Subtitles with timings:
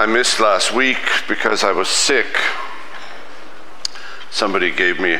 [0.00, 0.96] I missed last week
[1.28, 2.38] because I was sick.
[4.30, 5.18] Somebody gave me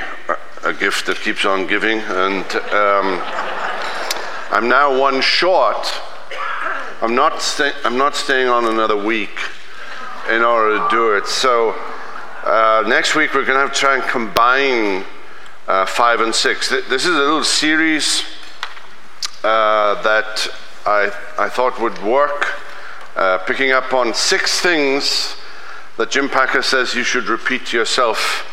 [0.65, 3.21] a, gift that keeps on giving, and um,
[4.51, 5.87] I'm now one short.
[7.03, 9.39] I'm not, sta- I'm not staying on another week
[10.31, 11.27] in order to do it.
[11.27, 11.73] So
[12.43, 15.05] uh, next week we're going to have to try and combine
[15.69, 16.71] uh, five and six.
[16.71, 18.25] This is a little series
[19.45, 20.49] uh, that
[20.87, 22.47] I, I thought would work
[23.17, 25.37] uh, picking up on six things
[25.97, 28.47] that Jim Packer says you should repeat to yourself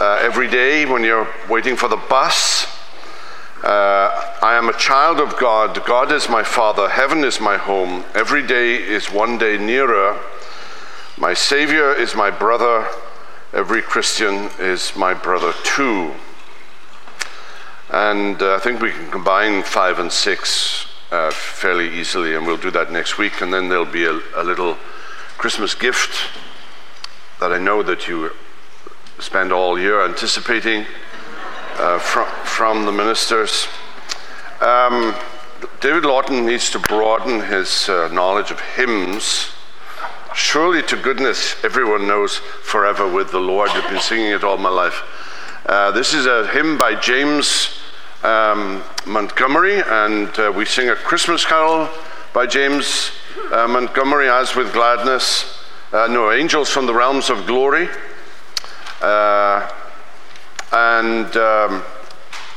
[0.00, 2.66] uh, every day when you're waiting for the bus.
[3.62, 5.84] Uh, I am a child of God.
[5.86, 6.88] God is my Father.
[6.88, 8.04] Heaven is my home.
[8.14, 10.18] Every day is one day nearer.
[11.16, 12.86] My Savior is my brother.
[13.52, 16.12] Every Christian is my brother too.
[17.90, 22.56] And uh, I think we can combine five and six uh, fairly easily, and we'll
[22.56, 23.40] do that next week.
[23.40, 24.76] And then there'll be a, a little
[25.38, 26.30] Christmas gift
[27.40, 28.32] that I know that you
[29.18, 30.86] spend all year anticipating
[31.76, 33.66] uh, from, from the ministers.
[34.60, 35.14] Um,
[35.80, 39.52] David Lawton needs to broaden his uh, knowledge of hymns.
[40.34, 43.70] Surely to goodness, everyone knows Forever with the Lord.
[43.70, 45.02] I've been singing it all my life.
[45.66, 47.79] Uh, this is a hymn by James
[48.22, 51.88] um, Montgomery, and uh, we sing a Christmas carol
[52.32, 53.12] by James
[53.50, 55.64] uh, Montgomery, As with Gladness.
[55.92, 57.88] Uh, no, Angels from the Realms of Glory.
[59.00, 59.70] Uh,
[60.72, 61.82] and um,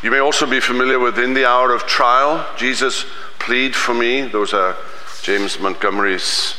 [0.03, 3.05] you may also be familiar with In the Hour of Trial, Jesus
[3.39, 4.21] Plead for Me.
[4.27, 4.75] Those are
[5.21, 6.55] James Montgomery's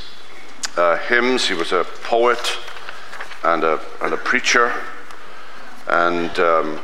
[0.76, 1.46] uh, hymns.
[1.46, 2.58] He was a poet
[3.44, 4.72] and a, and a preacher.
[5.86, 6.38] And.
[6.38, 6.80] Um,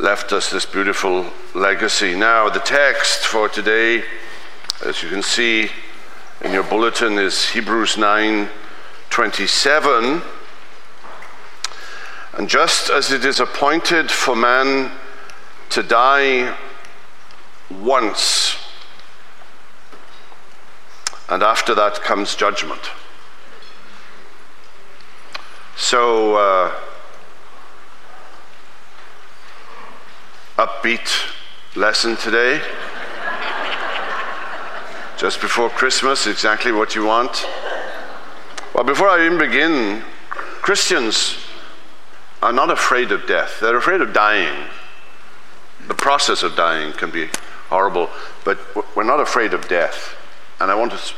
[0.00, 2.16] left us this beautiful legacy.
[2.16, 4.02] Now, the text for today,
[4.84, 5.68] as you can see
[6.40, 8.48] in your bulletin, is Hebrews 9
[9.10, 10.22] 27.
[12.32, 14.90] And just as it is appointed for man
[15.70, 16.56] to die
[17.68, 18.56] once,
[21.28, 22.80] and after that comes judgment.
[25.76, 26.72] So, uh,
[30.60, 31.32] upbeat
[31.74, 32.60] lesson today.
[35.16, 37.48] Just before Christmas, exactly what you want.
[38.74, 40.02] Well, before I even begin,
[40.60, 41.38] Christians
[42.42, 44.68] are not afraid of death, they're afraid of dying.
[45.88, 47.30] The process of dying can be
[47.70, 48.10] horrible,
[48.44, 48.58] but
[48.94, 50.14] we're not afraid of death.
[50.60, 51.14] And I want us,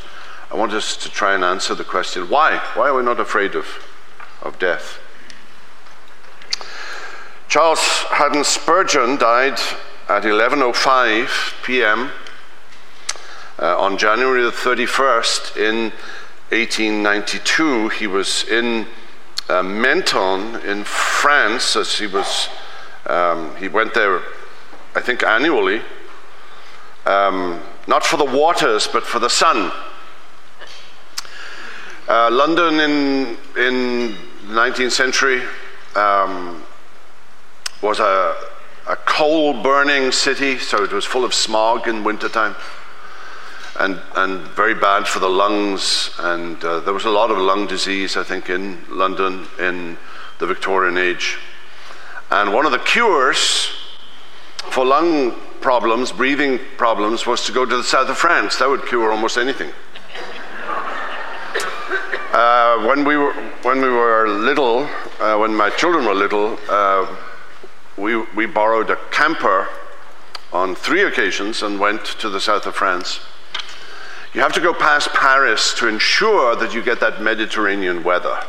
[0.52, 2.58] I want us to try and answer the question why?
[2.74, 3.66] Why are we not afraid of,
[4.40, 5.00] of death?
[7.52, 9.60] Charles Haddon Spurgeon died
[10.08, 12.10] at 11:05 p.m.
[13.58, 15.92] Uh, on January the 31st in
[16.48, 17.90] 1892.
[17.90, 18.86] He was in
[19.50, 22.48] uh, Menton in France as he was.
[23.06, 24.22] Um, he went there,
[24.94, 25.82] I think, annually,
[27.04, 29.70] um, not for the waters but for the sun.
[32.08, 34.16] Uh, London in in
[34.48, 35.42] 19th century.
[35.94, 36.61] Um,
[37.82, 38.36] was a,
[38.88, 42.54] a coal burning city, so it was full of smog in wintertime
[43.78, 46.10] and, and very bad for the lungs.
[46.18, 49.98] And uh, there was a lot of lung disease, I think, in London in
[50.38, 51.38] the Victorian age.
[52.30, 53.72] And one of the cures
[54.70, 58.58] for lung problems, breathing problems, was to go to the south of France.
[58.58, 59.70] That would cure almost anything.
[62.32, 64.88] Uh, when, we were, when we were little,
[65.20, 67.04] uh, when my children were little, uh,
[67.96, 69.68] we, we borrowed a camper
[70.52, 73.20] on three occasions and went to the south of France.
[74.34, 78.42] You have to go past Paris to ensure that you get that Mediterranean weather.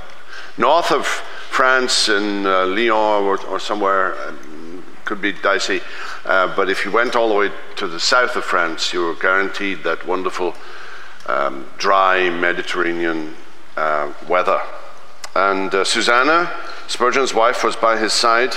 [0.57, 5.81] North of France, in uh, Lyon or, or somewhere, um, could be dicey.
[6.25, 9.15] Uh, but if you went all the way to the south of France, you were
[9.15, 10.55] guaranteed that wonderful
[11.27, 13.35] um, dry Mediterranean
[13.75, 14.61] uh, weather.
[15.35, 16.51] And uh, Susanna,
[16.87, 18.53] Spurgeon's wife, was by his side.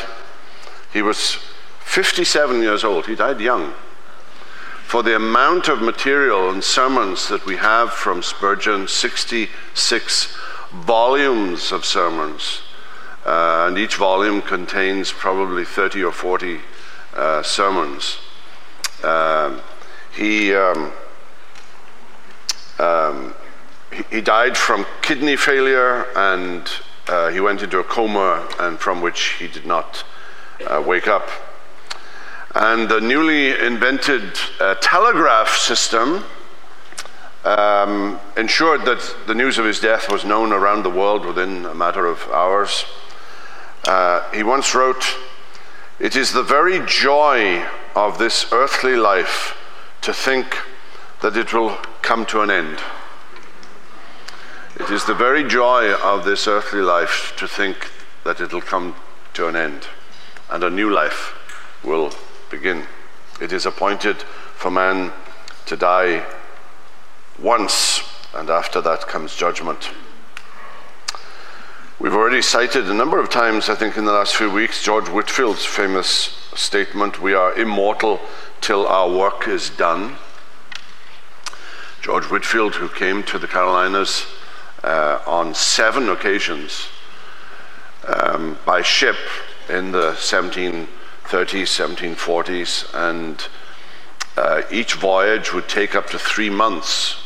[0.96, 1.34] He was
[1.81, 3.04] 57 years old.
[3.04, 3.75] He died young.
[4.87, 10.38] For the amount of material and sermons that we have from Spurgeon, 66
[10.72, 12.62] volumes of sermons,
[13.26, 16.60] uh, and each volume contains probably 30 or 40
[17.12, 18.16] uh, sermons.
[19.04, 19.60] Uh,
[20.14, 20.93] he, um,
[22.78, 23.34] um,
[23.93, 26.70] he, he died from kidney failure, and
[27.06, 30.02] uh, he went into a coma, and from which he did not
[30.64, 31.29] uh, wake up.
[32.55, 36.25] And the newly invented uh, telegraph system
[37.44, 41.75] um, ensured that the news of his death was known around the world within a
[41.75, 42.85] matter of hours.
[43.87, 45.05] Uh, he once wrote,
[46.00, 47.64] It is the very joy
[47.94, 49.56] of this earthly life
[50.00, 50.56] to think
[51.20, 52.79] that it will come to an end.
[54.76, 57.91] It is the very joy of this earthly life to think
[58.25, 58.94] that it'll come
[59.35, 59.88] to an end
[60.50, 61.34] and a new life
[61.84, 62.12] will
[62.50, 62.84] begin.
[63.40, 64.16] It is appointed
[64.54, 65.12] for man
[65.66, 66.25] to die
[67.38, 68.02] once,
[68.34, 69.90] and after that comes judgment.
[71.98, 75.08] We've already cited a number of times, I think, in the last few weeks, George
[75.08, 78.20] Whitefield's famous statement We are immortal
[78.60, 80.16] till our work is done.
[82.02, 84.26] George Whitfield, who came to the Carolinas
[84.84, 86.87] uh, on seven occasions
[88.06, 89.16] um, by ship
[89.68, 90.86] in the 1730s,
[91.24, 93.48] 1740s, and
[94.36, 97.16] uh, each voyage would take up to three months.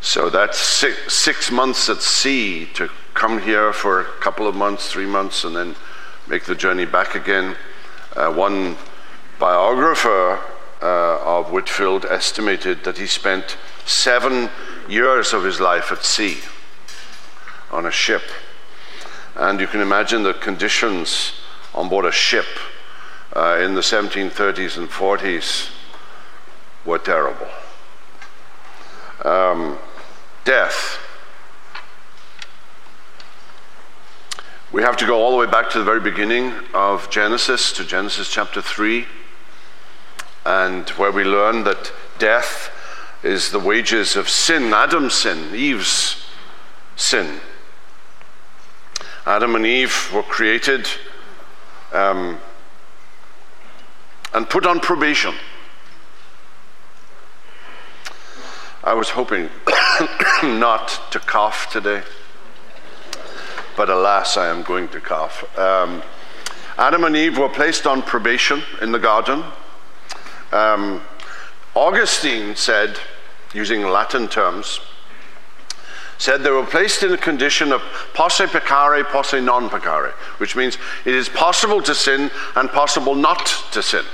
[0.00, 4.90] So that's six, six months at sea to come here for a couple of months,
[4.90, 5.76] three months, and then
[6.26, 7.56] make the journey back again.
[8.16, 8.76] Uh, one
[9.38, 10.40] biographer
[10.82, 14.50] uh, of Whitefield estimated that he spent seven
[14.88, 16.38] years of his life at sea
[17.70, 18.22] on a ship.
[19.36, 21.32] And you can imagine the conditions
[21.74, 22.46] on board a ship
[23.34, 25.70] uh, in the 1730s and 40s
[26.84, 27.48] were terrible.
[29.24, 29.78] Um,
[30.44, 30.98] death.
[34.70, 37.84] We have to go all the way back to the very beginning of Genesis, to
[37.84, 39.06] Genesis chapter 3,
[40.44, 42.70] and where we learn that death
[43.22, 46.24] is the wages of sin, Adam's sin, Eve's
[46.96, 47.40] sin.
[49.24, 50.88] Adam and Eve were created
[51.92, 52.38] um,
[54.34, 55.34] and put on probation.
[58.82, 59.48] I was hoping
[60.58, 62.02] not to cough today,
[63.76, 65.56] but alas, I am going to cough.
[65.56, 66.02] Um,
[66.76, 69.44] Adam and Eve were placed on probation in the garden.
[70.50, 71.00] Um,
[71.76, 72.98] Augustine said,
[73.54, 74.80] using Latin terms,
[76.22, 77.82] said they were placed in a condition of
[78.14, 83.44] posse peccare, posse non peccare, which means it is possible to sin and possible not
[83.72, 84.04] to sin.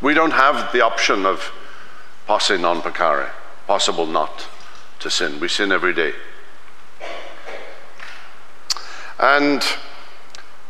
[0.00, 1.52] We don't have the option of
[2.26, 3.32] posse non peccare,
[3.66, 4.46] possible not
[5.00, 5.40] to sin.
[5.40, 6.14] We sin every day.
[9.18, 9.62] And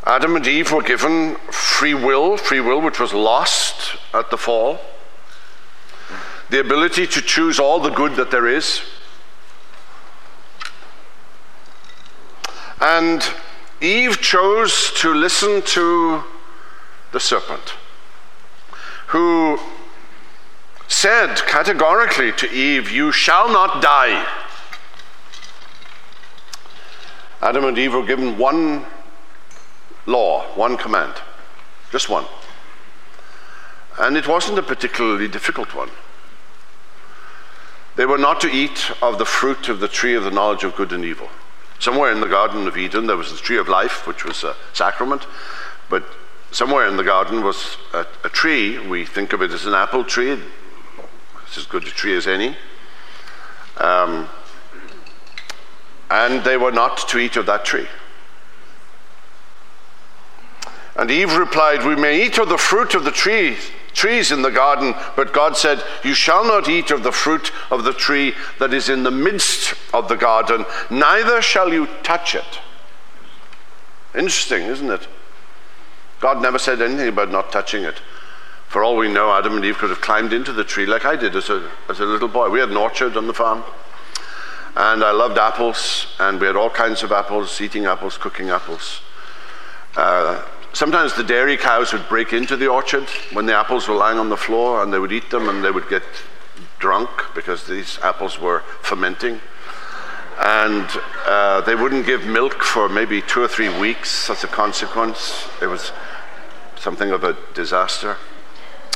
[0.04, 4.80] Adam and Eve were given free will, free will which was lost at the fall
[6.50, 8.82] the ability to choose all the good that there is.
[12.80, 13.26] And
[13.80, 16.22] Eve chose to listen to
[17.12, 17.74] the serpent,
[19.08, 19.58] who
[20.88, 24.26] said categorically to Eve, You shall not die.
[27.40, 28.86] Adam and Eve were given one
[30.06, 31.14] law, one command,
[31.90, 32.24] just one.
[33.98, 35.90] And it wasn't a particularly difficult one.
[37.96, 40.74] They were not to eat of the fruit of the tree of the knowledge of
[40.74, 41.28] good and evil.
[41.78, 44.56] Somewhere in the Garden of Eden, there was the tree of life, which was a
[44.72, 45.26] sacrament,
[45.88, 46.04] but
[46.50, 48.78] somewhere in the garden was a, a tree.
[48.78, 50.38] We think of it as an apple tree.
[51.46, 52.56] It's as good a tree as any.
[53.76, 54.28] Um,
[56.10, 57.88] and they were not to eat of that tree.
[60.96, 63.56] And Eve replied, We may eat of the fruit of the tree
[63.94, 67.84] trees in the garden, but God said, You shall not eat of the fruit of
[67.84, 72.60] the tree that is in the midst of the garden, neither shall you touch it.
[74.14, 75.08] Interesting, isn't it?
[76.20, 78.00] God never said anything about not touching it.
[78.68, 81.16] For all we know, Adam and Eve could have climbed into the tree like I
[81.16, 82.48] did as a, as a little boy.
[82.50, 83.62] We had an orchard on the farm,
[84.74, 89.00] and I loved apples, and we had all kinds of apples, eating apples, cooking apples.
[89.96, 94.18] Uh, Sometimes the dairy cows would break into the orchard when the apples were lying
[94.18, 96.02] on the floor and they would eat them and they would get
[96.80, 99.40] drunk because these apples were fermenting.
[100.40, 100.84] And
[101.26, 105.46] uh, they wouldn't give milk for maybe two or three weeks as a consequence.
[105.62, 105.92] It was
[106.74, 108.16] something of a disaster.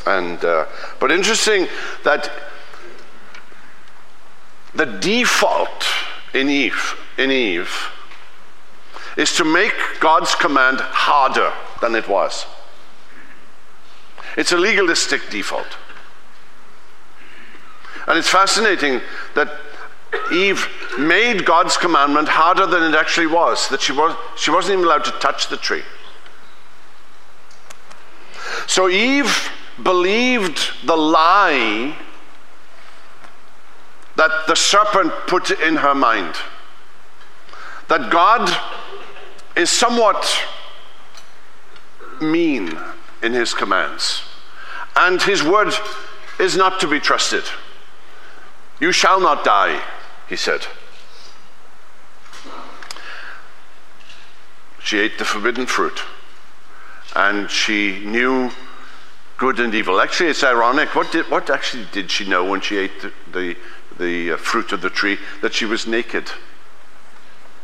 [0.04, 0.66] And, uh,
[0.98, 1.68] but interesting
[2.02, 2.28] that
[4.74, 5.86] the default
[6.34, 7.92] in Eve, in Eve
[9.16, 12.46] is to make God's command harder than it was.
[14.36, 15.76] It's a legalistic default.
[18.06, 19.00] And it's fascinating
[19.34, 19.50] that
[20.32, 20.66] Eve
[20.98, 25.04] made God's commandment harder than it actually was, that she, was, she wasn't even allowed
[25.04, 25.82] to touch the tree.
[28.66, 29.50] So Eve
[29.82, 31.96] believed the lie
[34.16, 36.34] that the serpent put in her mind
[37.88, 38.54] that God
[39.56, 40.44] is somewhat
[42.20, 42.78] mean
[43.22, 44.22] in his commands,
[44.96, 45.72] and his word
[46.38, 47.44] is not to be trusted.
[48.80, 49.82] You shall not die,
[50.28, 50.66] he said.
[54.82, 56.00] She ate the forbidden fruit,
[57.14, 58.50] and she knew
[59.36, 60.00] good and evil.
[60.00, 60.94] Actually, it's ironic.
[60.94, 63.56] What, did, what actually did she know when she ate the, the,
[63.98, 65.18] the uh, fruit of the tree?
[65.42, 66.30] That she was naked.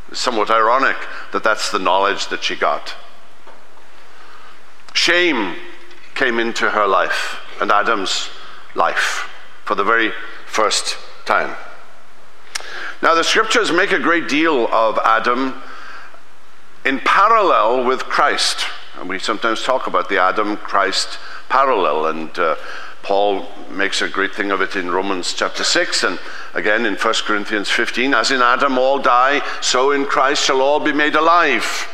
[0.08, 0.96] It's somewhat ironic
[1.32, 2.94] that that's the knowledge that she got.
[4.94, 5.56] Shame
[6.14, 8.30] came into her life and Adam's
[8.74, 9.28] life
[9.64, 10.12] for the very
[10.46, 10.96] first
[11.26, 11.54] time.
[13.02, 15.60] Now, the scriptures make a great deal of Adam
[16.84, 18.66] in parallel with Christ.
[18.98, 22.06] And we sometimes talk about the Adam Christ parallel.
[22.06, 22.56] And uh,
[23.02, 26.18] Paul makes a great thing of it in Romans chapter 6 and
[26.54, 28.14] again in 1 Corinthians 15.
[28.14, 31.88] As in Adam all die, so in Christ shall all be made alive.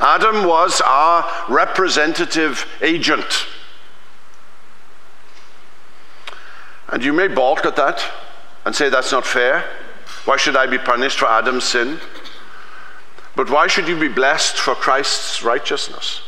[0.00, 3.46] Adam was our representative agent.
[6.88, 8.02] And you may balk at that
[8.64, 9.64] and say that's not fair.
[10.24, 11.98] Why should I be punished for Adam's sin?
[13.34, 16.20] But why should you be blessed for Christ's righteousness?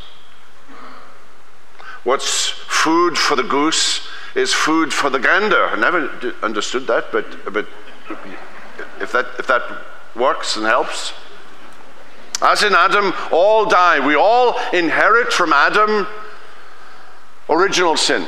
[2.05, 5.67] What's food for the goose is food for the gander.
[5.67, 7.67] I never understood that, but, but
[9.01, 9.63] if, that, if that
[10.15, 11.13] works and helps.
[12.41, 14.05] As in Adam, all die.
[14.05, 16.07] We all inherit from Adam
[17.49, 18.27] original sin.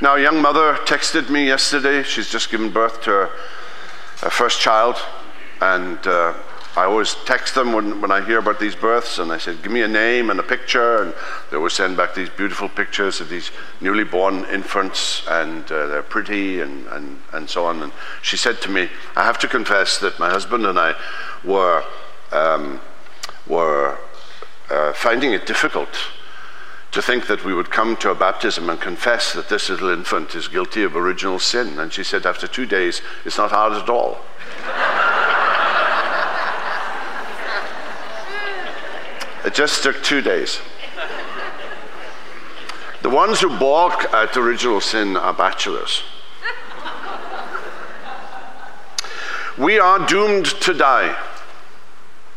[0.00, 2.02] Now, a young mother texted me yesterday.
[2.02, 3.30] She's just given birth to her,
[4.20, 4.96] her first child.
[5.62, 6.34] And uh,
[6.76, 9.72] I always text them when, when I hear about these births, and I said, Give
[9.72, 11.02] me a name and a picture.
[11.02, 11.14] And
[11.50, 16.02] they always send back these beautiful pictures of these newly born infants, and uh, they're
[16.02, 17.82] pretty, and, and, and so on.
[17.82, 20.94] And she said to me, I have to confess that my husband and I
[21.42, 21.82] were,
[22.30, 22.78] um,
[23.46, 23.98] were
[24.68, 25.88] uh, finding it difficult
[26.92, 30.34] to think that we would come to a baptism and confess that this little infant
[30.34, 31.78] is guilty of original sin.
[31.78, 34.18] And she said, After two days, it's not hard at all.
[39.46, 40.60] It just took two days.
[43.02, 46.02] The ones who balk at original sin are bachelors.
[49.56, 51.16] we are doomed to die.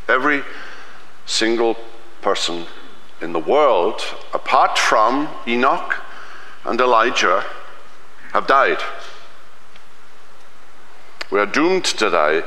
[0.07, 0.43] Every
[1.25, 1.77] single
[2.21, 2.67] person
[3.21, 4.01] in the world,
[4.31, 5.95] apart from Enoch
[6.63, 7.43] and Elijah,
[8.33, 8.77] have died.
[11.31, 12.43] We are doomed to die.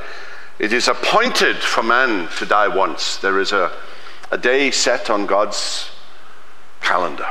[0.60, 3.16] It is appointed for man to die once.
[3.16, 3.72] There is a
[4.32, 5.90] a day set on God's
[6.80, 7.28] calendar.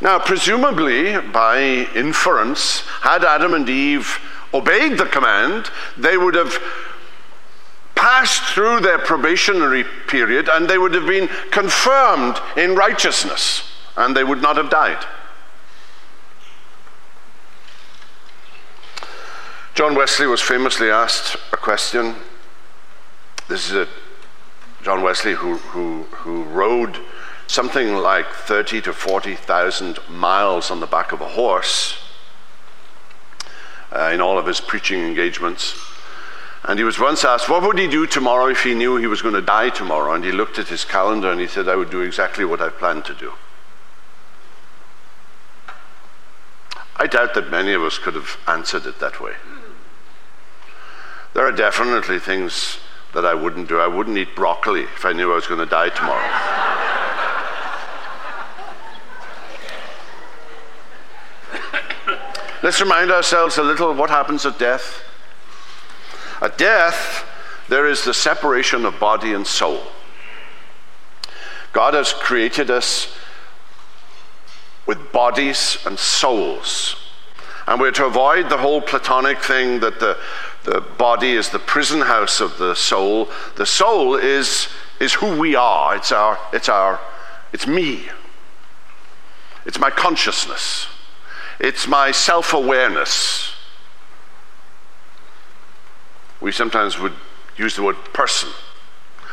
[0.00, 1.60] Now, presumably, by
[1.94, 4.20] inference, had Adam and Eve
[4.52, 6.58] obeyed the command, they would have
[7.94, 13.62] passed through their probationary period and they would have been confirmed in righteousness
[13.96, 15.04] and they would not have died.
[19.74, 22.16] John Wesley was famously asked a question.
[23.48, 23.88] This is a
[24.82, 26.98] John Wesley, who, who, who rode
[27.46, 31.98] something like 30 to 40,000 miles on the back of a horse
[33.90, 35.74] uh, in all of his preaching engagements.
[36.64, 39.22] And he was once asked, What would he do tomorrow if he knew he was
[39.22, 40.12] going to die tomorrow?
[40.12, 42.68] And he looked at his calendar and he said, I would do exactly what I
[42.68, 43.32] planned to do.
[46.96, 49.34] I doubt that many of us could have answered it that way.
[51.32, 52.78] There are definitely things
[53.20, 53.80] that I wouldn't do.
[53.80, 56.22] I wouldn't eat broccoli if I knew I was going to die tomorrow.
[62.62, 65.02] Let's remind ourselves a little what happens at death.
[66.40, 67.24] At death,
[67.68, 69.80] there is the separation of body and soul.
[71.72, 73.12] God has created us
[74.86, 77.07] with bodies and souls.
[77.68, 80.16] And we're to avoid the whole Platonic thing that the
[80.68, 83.30] the body is the prison house of the soul.
[83.56, 84.68] The soul is,
[85.00, 85.96] is who we are.
[85.96, 87.00] It's our, it's our,
[87.52, 88.10] it's me.
[89.64, 90.86] It's my consciousness.
[91.58, 93.54] It's my self awareness.
[96.40, 97.14] We sometimes would
[97.56, 98.50] use the word person.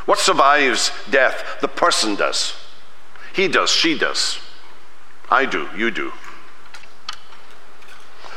[0.05, 1.57] What survives death?
[1.61, 2.53] The person does.
[3.33, 4.39] He does, she does.
[5.29, 6.13] I do, you do.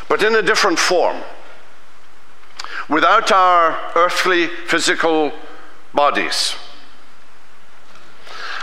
[0.09, 1.23] But in a different form
[2.89, 5.33] without our earthly physical
[5.93, 6.55] bodies.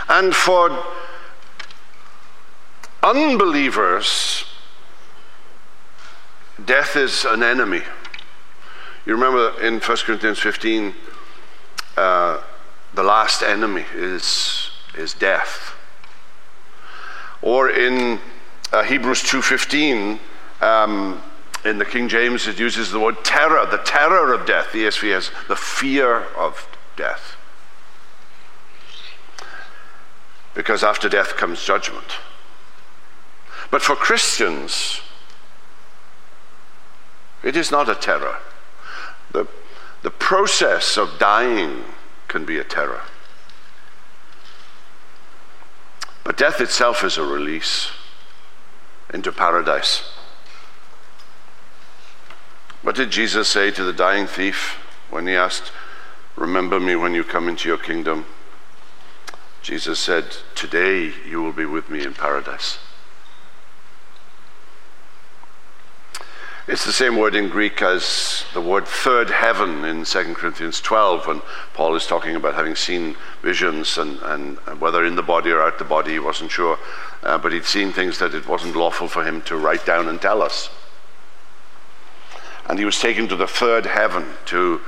[0.08, 0.84] And for
[3.02, 4.44] unbelievers,
[6.64, 7.82] death is an enemy.
[9.04, 10.94] You remember in 1 Corinthians 15,
[11.96, 12.42] uh,
[12.94, 15.74] the last enemy is, is death.
[17.42, 18.18] Or in
[18.72, 20.18] uh, Hebrews 2.15,
[20.60, 21.22] um,
[21.66, 24.72] in the King James, it uses the word terror, the terror of death.
[24.72, 27.36] The ESV has the fear of death.
[30.54, 32.16] Because after death comes judgment.
[33.70, 35.00] But for Christians,
[37.42, 38.38] it is not a terror.
[39.32, 39.46] The,
[40.02, 41.84] the process of dying
[42.28, 43.02] can be a terror.
[46.24, 47.90] But death itself is a release
[49.12, 50.10] into paradise.
[52.86, 54.78] What did Jesus say to the dying thief
[55.10, 55.72] when he asked,
[56.36, 58.26] Remember me when you come into your kingdom?
[59.60, 62.78] Jesus said, Today you will be with me in paradise.
[66.68, 71.26] It's the same word in Greek as the word third heaven in 2 Corinthians 12
[71.26, 71.42] when
[71.74, 75.80] Paul is talking about having seen visions and, and, whether in the body or out
[75.80, 76.78] the body, he wasn't sure.
[77.24, 80.22] Uh, but he'd seen things that it wasn't lawful for him to write down and
[80.22, 80.70] tell us.
[82.68, 84.80] And he was taken to the third heaven, to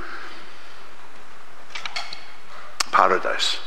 [2.91, 3.59] paradise.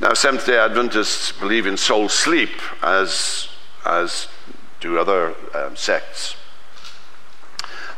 [0.00, 2.50] Now, Seventh day Adventists believe in soul sleep
[2.82, 3.48] as,
[3.84, 4.28] as
[4.80, 6.36] do other um, sects.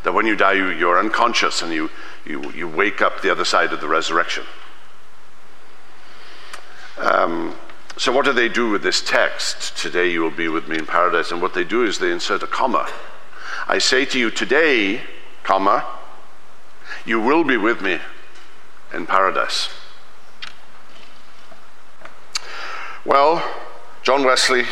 [0.02, 1.90] That when you die, you, you're unconscious and you,
[2.24, 4.44] you, you wake up the other side of the resurrection.
[6.96, 7.54] Um,
[7.98, 9.76] so, what do they do with this text?
[9.76, 11.30] Today you will be with me in paradise.
[11.32, 12.90] And what they do is they insert a comma.
[13.70, 15.00] I say to you today,
[15.44, 15.86] comma,
[17.06, 18.00] you will be with me
[18.92, 19.68] in paradise.
[23.04, 23.48] Well,
[24.02, 24.64] John Wesley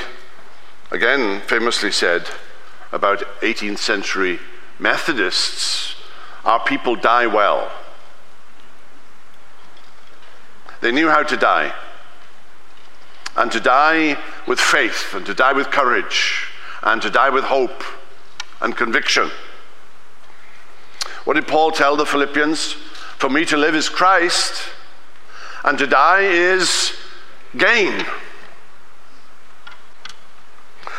[0.91, 2.29] again famously said
[2.91, 4.41] about 18th century
[4.81, 5.95] Methodists
[6.45, 7.71] our people die well.
[10.81, 11.73] They knew how to die.
[13.37, 16.49] And to die with faith, and to die with courage,
[16.83, 17.85] and to die with hope
[18.61, 19.31] and conviction.
[21.25, 22.73] What did Paul tell the Philippians?
[23.19, 24.71] For me to live is Christ,
[25.65, 26.93] and to die is
[27.57, 28.05] gain.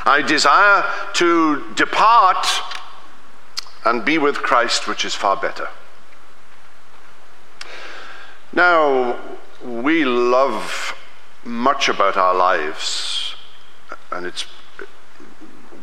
[0.05, 2.47] I desire to depart
[3.85, 5.67] and be with Christ, which is far better.
[8.51, 9.19] Now,
[9.63, 10.95] we love
[11.43, 13.35] much about our lives,
[14.11, 14.45] and it's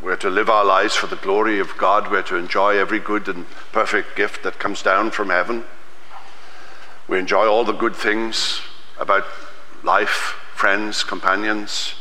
[0.07, 2.12] we're to live our lives for the glory of God.
[2.12, 5.64] We're to enjoy every good and perfect gift that comes down from heaven.
[7.09, 8.61] We enjoy all the good things
[9.01, 9.25] about
[9.83, 11.95] life, friends, companions,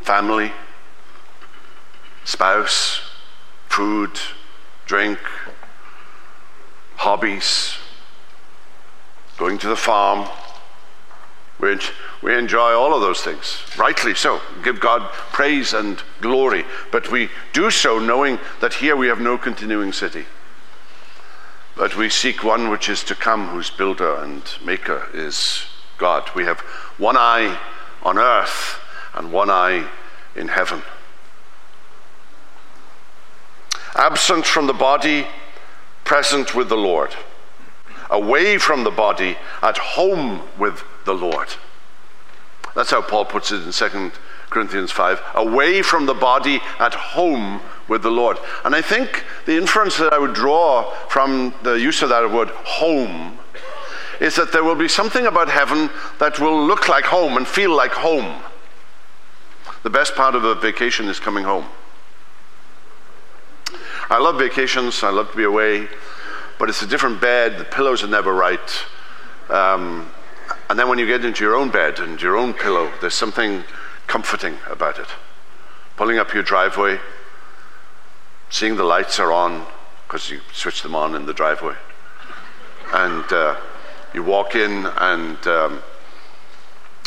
[0.00, 0.52] family
[2.22, 3.00] spouse,
[3.66, 4.12] food,
[4.86, 5.18] drink,
[6.94, 7.78] hobbies,
[9.38, 10.28] going to the farm.
[11.60, 11.78] We,
[12.22, 14.40] we enjoy all of those things, rightly so.
[14.62, 16.64] Give God praise and glory.
[16.90, 20.26] But we do so knowing that here we have no continuing city.
[21.76, 25.64] But we seek one which is to come, whose builder and maker is
[25.98, 26.30] God.
[26.34, 26.60] We have
[26.98, 27.58] one eye
[28.02, 28.80] on earth
[29.14, 29.88] and one eye
[30.36, 30.82] in heaven
[33.94, 35.26] absent from the body,
[36.04, 37.14] present with the Lord,
[38.10, 41.48] away from the body, at home with the Lord.
[42.74, 44.12] That's how Paul puts it in 2
[44.50, 48.38] Corinthians 5 away from the body, at home with the Lord.
[48.64, 52.48] And I think the inference that I would draw from the use of that word
[52.50, 53.38] home
[54.20, 57.74] is that there will be something about heaven that will look like home and feel
[57.74, 58.42] like home.
[59.82, 61.66] The best part of a vacation is coming home.
[64.08, 65.02] I love vacations.
[65.02, 65.88] I love to be away,
[66.58, 67.58] but it's a different bed.
[67.58, 68.84] The pillows are never right.
[69.48, 70.10] Um,
[70.74, 73.62] and then when you get into your own bed and your own pillow, there's something
[74.08, 75.06] comforting about it.
[75.96, 76.98] Pulling up your driveway,
[78.50, 79.64] seeing the lights are on
[80.04, 81.76] because you switch them on in the driveway,
[82.92, 83.54] and uh,
[84.12, 85.80] you walk in and um,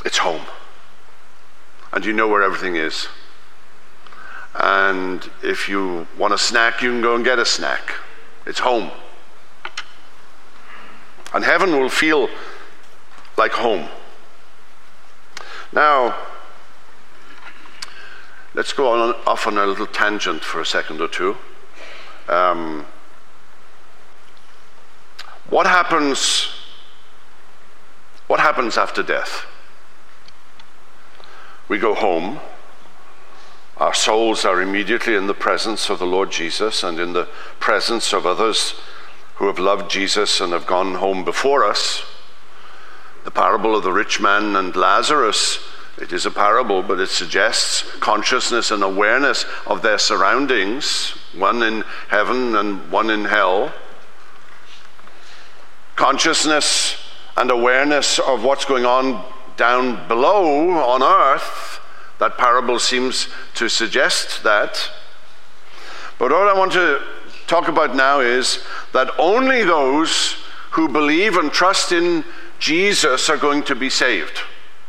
[0.06, 0.46] it's home,
[1.92, 3.10] and you know where everything is.
[4.56, 7.96] And if you want a snack, you can go and get a snack.
[8.46, 8.92] It's home.
[11.34, 12.30] And heaven will feel
[13.38, 13.88] like home.
[15.72, 16.16] Now,
[18.54, 21.38] let's go on, off on a little tangent for a second or two.
[22.28, 22.86] Um,
[25.50, 26.50] what happens?
[28.28, 29.46] What happens after death?
[31.68, 32.40] we go home.
[33.78, 37.28] Our souls are immediately in the presence of the Lord Jesus and in the
[37.60, 38.80] presence of others
[39.36, 42.04] who have loved Jesus and have gone home before us.
[43.28, 45.60] The parable of the rich man and Lazarus,
[45.98, 51.84] it is a parable, but it suggests consciousness and awareness of their surroundings, one in
[52.08, 53.74] heaven and one in hell.
[55.98, 56.96] Consciousness
[57.36, 59.26] and awareness of what's going on
[59.58, 61.82] down below on earth.
[62.20, 64.90] That parable seems to suggest that.
[66.18, 67.02] But what I want to
[67.46, 68.64] talk about now is
[68.94, 70.38] that only those
[70.72, 72.24] who believe and trust in
[72.60, 74.40] Jesus are going to be saved.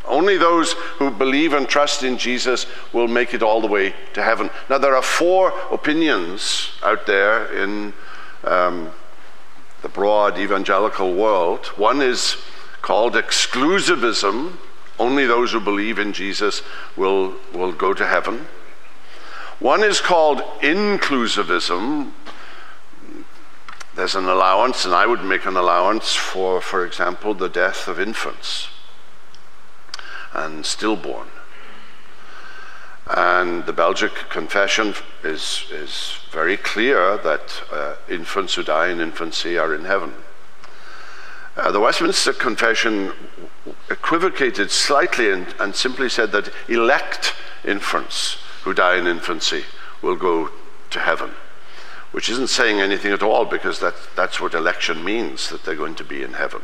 [0.05, 4.23] Only those who believe and trust in Jesus will make it all the way to
[4.23, 4.49] heaven.
[4.71, 7.93] Now, there are four opinions out there in
[8.43, 8.91] um,
[9.83, 11.67] the broad evangelical world.
[11.77, 12.37] One is
[12.81, 14.57] called exclusivism.
[14.99, 16.63] Only those who believe in Jesus
[16.97, 18.47] will, will go to heaven.
[19.59, 22.13] One is called inclusivism,
[23.99, 27.99] there's an allowance, and I would make an allowance for, for example, the death of
[27.99, 28.69] infants
[30.33, 31.27] and stillborn.
[33.09, 39.59] And the Belgic Confession is, is very clear that uh, infants who die in infancy
[39.59, 40.15] are in heaven.
[41.57, 43.13] Uh, the Westminster Confession
[43.91, 47.35] equivocated slightly and, and simply said that elect
[47.65, 49.65] infants who die in infancy
[50.03, 50.51] will go
[50.91, 51.33] to heaven
[52.13, 55.95] which isn't saying anything at all because that, that's what election means, that they're going
[55.95, 56.63] to be in heaven.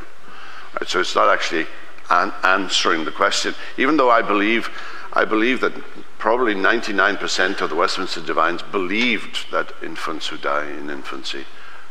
[0.78, 0.88] Right?
[0.88, 1.66] So it's not actually
[2.10, 4.68] an answering the question, even though I believe,
[5.12, 5.72] I believe that
[6.18, 11.44] probably 99% of the Westminster divines believed that infants who die in infancy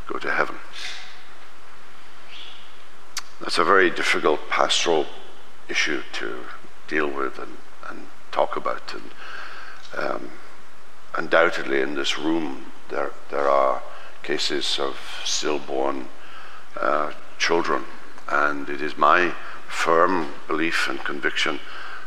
[0.08, 0.56] go to heaven.
[3.40, 5.06] That's a very difficult pastoral
[5.70, 6.46] issue to
[6.88, 7.58] deal with and,
[7.90, 8.94] and talk about.
[8.94, 9.12] And
[9.98, 10.30] um,
[11.16, 13.82] undoubtedly, in this room, there, there are
[14.24, 16.08] cases of stillborn
[16.80, 17.84] uh, children,
[18.30, 19.34] and it is my
[19.68, 21.60] firm belief and conviction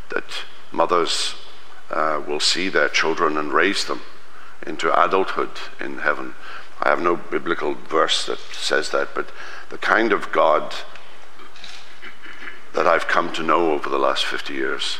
[0.09, 0.23] that
[0.71, 1.35] mothers
[1.91, 4.01] uh, will see their children and raise them
[4.65, 6.33] into adulthood in heaven.
[6.81, 9.31] I have no biblical verse that says that, but
[9.69, 10.73] the kind of God
[12.73, 14.99] that I've come to know over the last 50 years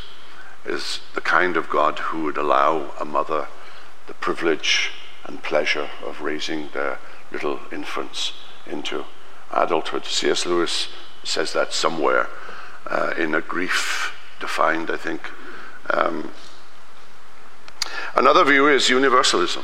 [0.65, 3.47] is the kind of God who would allow a mother
[4.07, 4.91] the privilege
[5.27, 6.99] and pleasure of raising their
[7.31, 8.33] little infants
[8.65, 9.05] into
[9.51, 10.05] adulthood.
[10.05, 10.45] C.S.
[10.45, 10.87] Lewis
[11.23, 12.29] says that somewhere
[12.87, 15.29] uh, in a grief defined, I think.
[15.89, 16.31] Um,
[18.15, 19.63] another view is universalism.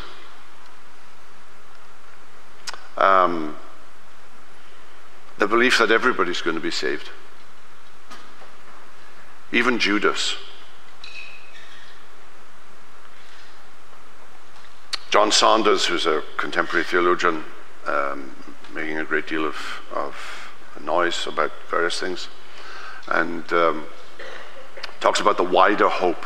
[2.98, 3.56] Um,
[5.38, 7.10] the belief that everybody's going to be saved,
[9.52, 10.36] even Judas.
[15.14, 17.44] John Sanders, who's a contemporary theologian,
[17.86, 18.36] um,
[18.74, 19.56] making a great deal of,
[19.94, 22.30] of, noise about various things,
[23.10, 23.86] and um,
[25.00, 26.26] talks about the wider hope.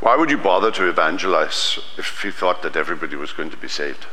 [0.00, 3.68] Why would you bother to evangelize if you thought that everybody was going to be
[3.68, 4.06] saved?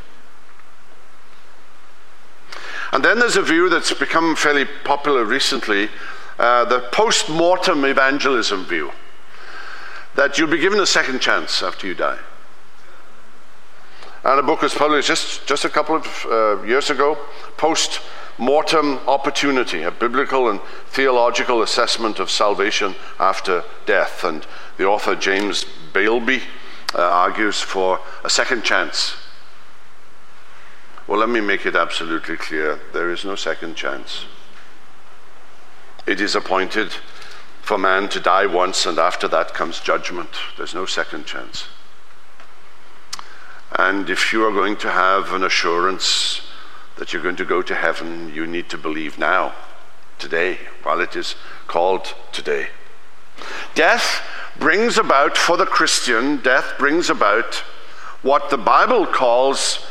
[2.91, 5.88] And then there's a view that's become fairly popular recently
[6.38, 8.91] uh, the post mortem evangelism view
[10.15, 12.19] that you'll be given a second chance after you die.
[14.23, 17.17] And a book was published just, just a couple of uh, years ago,
[17.55, 18.01] Post
[18.37, 24.23] Mortem Opportunity, a biblical and theological assessment of salvation after death.
[24.23, 24.45] And
[24.77, 26.41] the author, James Beilby,
[26.95, 29.15] uh, argues for a second chance.
[31.07, 34.25] Well, let me make it absolutely clear there is no second chance.
[36.05, 36.91] It is appointed
[37.61, 40.29] for man to die once, and after that comes judgment.
[40.57, 41.67] There's no second chance.
[43.77, 46.41] And if you are going to have an assurance
[46.97, 49.53] that you're going to go to heaven, you need to believe now,
[50.17, 51.35] today, while it is
[51.67, 52.67] called today.
[53.75, 54.21] Death
[54.57, 57.55] brings about, for the Christian, death brings about
[58.21, 59.85] what the Bible calls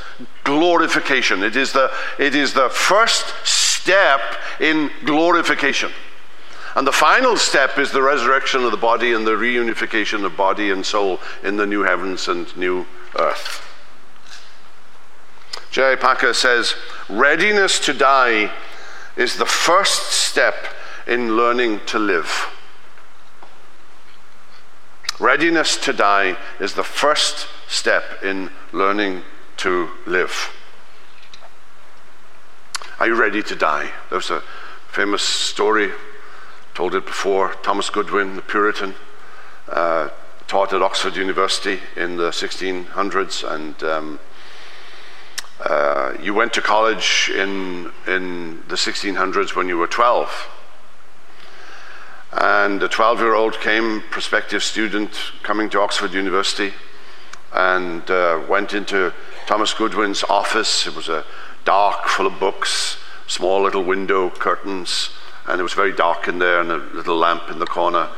[0.45, 1.43] glorification.
[1.43, 4.21] It is the, it is the first step
[4.61, 5.93] in glorification.
[6.79, 10.71] And the final step is the resurrection of the body and the reunification of body
[10.71, 12.87] and soul in the new heavens and new
[13.19, 13.65] earth.
[15.73, 15.97] J.I.
[15.97, 16.77] Packer says,
[17.09, 18.53] readiness to die
[19.17, 20.55] is the first step
[21.09, 22.47] in learning to live.
[25.19, 29.23] Readiness to die is the first step in learning
[29.57, 30.55] to live.
[33.01, 33.91] Are you ready to die?
[34.11, 34.45] There's a
[34.93, 35.91] famous story
[36.79, 37.55] told it before.
[37.65, 38.95] Thomas Goodwin, the Puritan,
[39.69, 40.11] uh,
[40.47, 44.21] taught at Oxford University in the 1600s, and um,
[45.59, 50.49] uh, you went to college in, in the 1600s when you were 12.
[52.35, 55.11] And a 12 year old came, prospective student,
[55.43, 56.73] coming to Oxford University,
[57.53, 59.13] and uh, went into
[59.49, 60.87] Thomas Goodwin's office.
[60.87, 61.25] It was a
[61.65, 65.11] dark, full of books, small little window curtains,
[65.49, 68.11] and it was very dark in there, and a little lamp in the corner.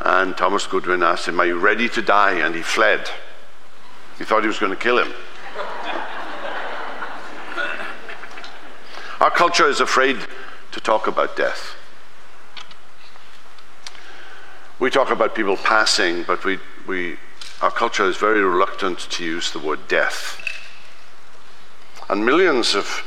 [0.00, 2.34] And Thomas Goodwin asked him, Are you ready to die?
[2.34, 3.10] And he fled.
[4.18, 5.12] He thought he was going to kill him.
[9.20, 10.16] Our culture is afraid
[10.70, 11.74] to talk about death.
[14.78, 17.16] We talk about people passing, but we, we,
[17.62, 20.40] our culture is very reluctant to use the word death.
[22.08, 23.02] And millions of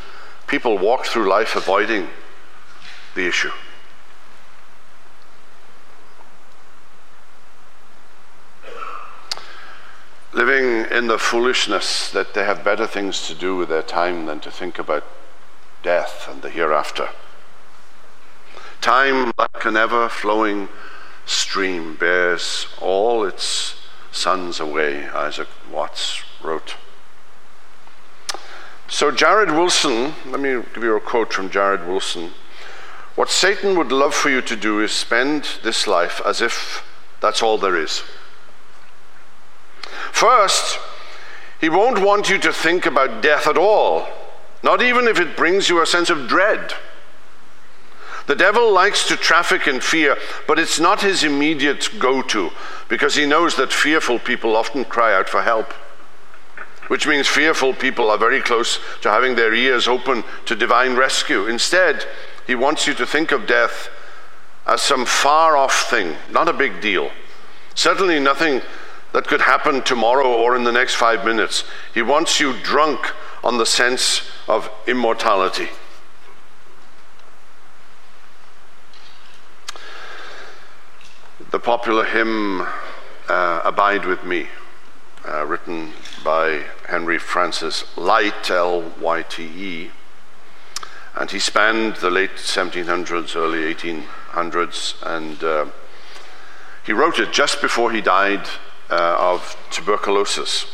[0.48, 2.10] people walk through life avoiding
[3.16, 3.52] the issue.
[11.00, 14.52] In the foolishness that they have better things to do with their time than to
[14.52, 15.06] think about
[15.82, 17.08] death and the hereafter.
[18.82, 20.68] Time, like an ever flowing
[21.26, 23.76] stream, bears all its
[24.12, 26.76] sons away, Isaac Watts wrote.
[28.90, 32.32] So, Jared Wilson, let me give you a quote from Jared Wilson.
[33.16, 36.84] What Satan would love for you to do is spend this life as if
[37.22, 38.04] that's all there is.
[40.12, 40.78] First,
[41.60, 44.08] he won't want you to think about death at all
[44.64, 46.74] not even if it brings you a sense of dread.
[48.28, 50.18] The devil likes to traffic in fear,
[50.48, 52.52] but it's not his immediate go to
[52.88, 55.74] because he knows that fearful people often cry out for help.
[56.90, 61.48] Which means fearful people are very close to having their ears open to divine rescue.
[61.48, 62.06] Instead,
[62.46, 63.90] he wants you to think of death
[64.68, 67.10] as some far off thing, not a big deal.
[67.74, 68.62] Certainly nothing
[69.14, 71.64] that could happen tomorrow or in the next five minutes.
[71.94, 75.70] He wants you drunk on the sense of immortality.
[81.52, 82.62] The popular hymn,
[83.28, 84.48] uh, Abide with Me,
[85.28, 85.94] uh, written
[86.24, 89.92] by Henry Francis Lyte, L Y T E,
[91.16, 95.66] and he spanned the late 1700s, early 1800s, and uh,
[96.86, 98.48] he wrote it just before he died
[98.90, 100.66] uh, of tuberculosis.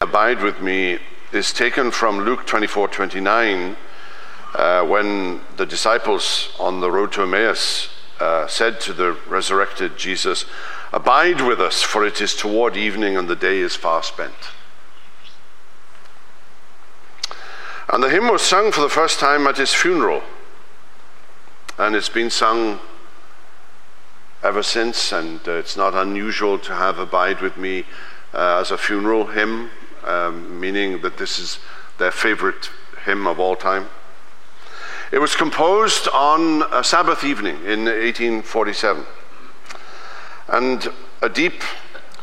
[0.00, 0.98] Abide with me
[1.32, 3.76] is taken from Luke 24 29,
[4.54, 7.88] uh, when the disciples on the road to Emmaus
[8.20, 10.44] uh, said to the resurrected Jesus,
[10.92, 14.52] Abide with us, for it is toward evening and the day is far spent.
[17.88, 20.22] And the hymn was sung for the first time at his funeral,
[21.78, 22.78] and it's been sung
[24.44, 27.84] ever since, and uh, it's not unusual to have Abide with Me
[28.32, 29.70] uh, as a funeral hymn
[30.06, 31.58] um, meaning that this is
[31.98, 32.70] their favorite
[33.04, 33.88] hymn of all time.
[35.12, 39.04] It was composed on a Sabbath evening in 1847.
[40.48, 40.88] And
[41.22, 41.62] a deep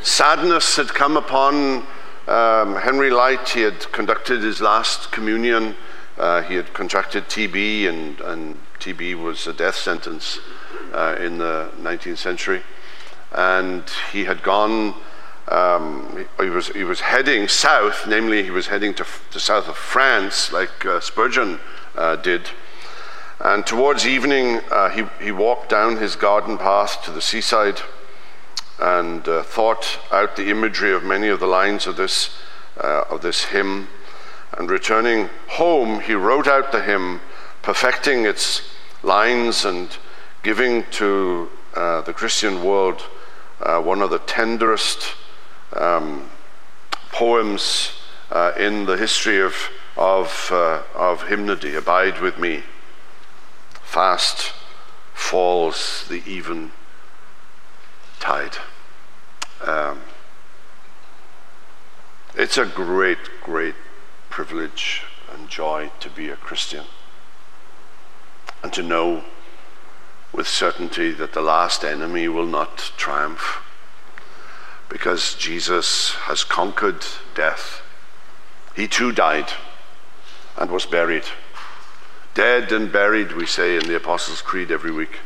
[0.01, 1.87] sadness had come upon
[2.27, 3.49] um, Henry Lyte.
[3.49, 5.75] He had conducted his last communion.
[6.17, 10.39] Uh, he had contracted TB, and, and, TB was a death sentence
[10.91, 12.61] uh, in the 19th century.
[13.31, 14.95] And he had gone
[15.47, 19.75] um, he, was, he was heading south, namely, he was heading to the south of
[19.75, 21.59] France, like uh, Spurgeon
[21.95, 22.49] uh, did.
[23.39, 27.81] And towards evening, uh, he, he walked down his garden path to the seaside
[28.79, 32.37] and uh, thought out the imagery of many of the lines of this,
[32.77, 33.89] of this hymn.
[34.53, 37.19] And returning home, he wrote out the hymn,
[37.61, 38.61] perfecting its
[39.03, 39.97] lines and
[40.43, 43.01] giving to uh, the Christian world
[43.59, 45.15] one of the tenderest
[45.73, 46.29] um,
[47.11, 47.91] poems
[48.31, 51.75] uh, in the history of, of, uh, of hymnody.
[51.75, 52.63] Abide with me.
[53.83, 54.53] Fast
[55.13, 56.71] falls the even
[58.19, 58.57] tide.
[59.65, 59.99] Um,
[62.35, 63.75] it's a great, great
[64.29, 66.85] privilege and joy to be a Christian
[68.63, 69.23] and to know
[70.33, 73.61] with certainty that the last enemy will not triumph
[74.89, 77.81] because Jesus has conquered death.
[78.75, 79.51] He too died
[80.57, 81.23] and was buried.
[82.33, 85.19] Dead and buried, we say in the Apostles' Creed every week.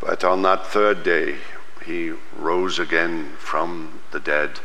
[0.00, 1.36] But on that third day,
[1.84, 4.60] he rose again from the dead,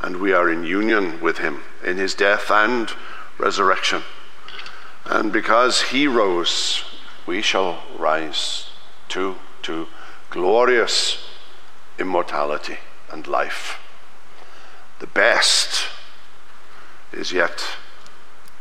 [0.00, 2.90] and we are in union with him in his death and
[3.38, 4.02] resurrection.
[5.04, 6.84] And because he rose,
[7.28, 8.70] we shall rise
[9.06, 9.86] to, to
[10.30, 11.28] glorious
[11.98, 12.78] immortality
[13.12, 13.78] and life.
[15.00, 15.88] The best
[17.12, 17.62] is yet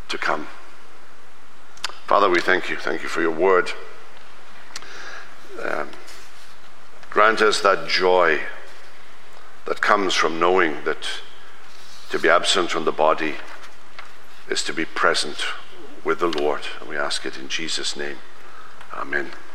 [0.10, 0.47] to come.
[2.08, 2.75] Father, we thank you.
[2.75, 3.71] Thank you for your word.
[5.63, 5.88] Um,
[7.10, 8.41] grant us that joy
[9.65, 11.08] that comes from knowing that
[12.10, 13.36] to be absent from the body
[14.49, 15.45] is to be present
[16.03, 16.63] with the Lord.
[16.82, 18.17] And we ask it in Jesus' name.
[18.97, 19.46] Amen.